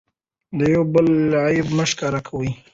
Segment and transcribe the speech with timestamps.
[0.57, 1.07] د یو بل
[1.45, 2.49] عیب مه ښکاره کوئ.